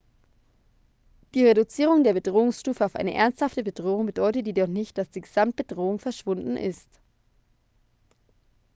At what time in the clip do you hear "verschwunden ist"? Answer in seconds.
5.99-6.89